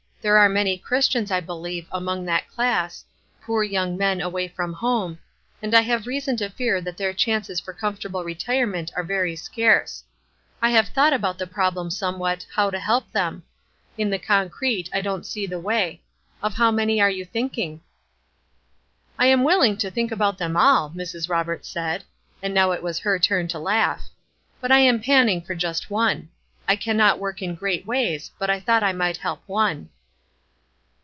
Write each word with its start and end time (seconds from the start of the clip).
There 0.23 0.37
are 0.37 0.49
many 0.49 0.77
Christians, 0.77 1.31
I 1.31 1.39
believe, 1.39 1.87
among 1.91 2.25
that 2.25 2.47
class, 2.47 3.03
poor 3.41 3.63
young 3.63 3.97
men, 3.97 4.21
away 4.21 4.47
from 4.47 4.71
home, 4.71 5.17
and 5.63 5.73
I 5.73 5.81
have 5.81 6.05
reason 6.05 6.37
to 6.37 6.49
fear 6.51 6.79
that 6.79 6.95
their 6.95 7.11
chances 7.11 7.59
for 7.59 7.73
comfortable 7.73 8.23
retirement 8.23 8.91
are 8.95 9.01
very 9.01 9.35
scarce. 9.35 10.03
I 10.61 10.69
have 10.69 10.89
thought 10.89 11.11
about 11.11 11.39
the 11.39 11.47
problem 11.47 11.89
somewhat 11.89 12.45
how 12.53 12.69
to 12.69 12.77
help 12.77 13.11
them. 13.11 13.41
In 13.97 14.11
the 14.11 14.19
concrete, 14.19 14.91
I 14.93 15.01
don't 15.01 15.25
see 15.25 15.47
the 15.47 15.59
way. 15.59 16.03
Of 16.43 16.53
how 16.53 16.69
many 16.69 17.01
are 17.01 17.09
you 17.09 17.25
thinking?" 17.25 17.81
"I 19.17 19.25
am 19.25 19.43
willing 19.43 19.75
to 19.77 19.89
think 19.89 20.11
about 20.11 20.37
them 20.37 20.55
all," 20.55 20.91
Mrs. 20.91 21.29
Roberts 21.29 21.67
said, 21.67 22.03
and 22.43 22.53
now 22.53 22.73
it 22.73 22.83
was 22.83 22.99
her 22.99 23.17
turn 23.17 23.47
to 23.47 23.57
laugh, 23.57 24.03
"but 24.59 24.71
I 24.71 24.81
am 24.81 25.01
panning 25.01 25.41
for 25.41 25.55
just 25.55 25.89
one. 25.89 26.29
I 26.67 26.75
cannot 26.75 27.17
work 27.17 27.41
in 27.41 27.55
great 27.55 27.87
ways, 27.87 28.29
but 28.37 28.51
I 28.51 28.59
thought 28.59 28.83
I 28.83 28.93
might 28.93 29.17
help 29.17 29.41
one." 29.47 29.89